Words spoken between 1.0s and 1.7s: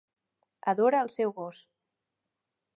el seu gos